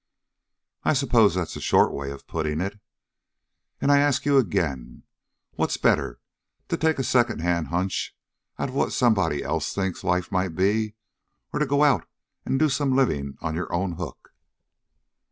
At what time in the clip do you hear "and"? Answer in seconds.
3.79-3.91, 12.47-12.57